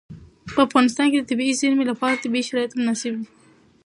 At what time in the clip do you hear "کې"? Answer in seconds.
1.11-1.17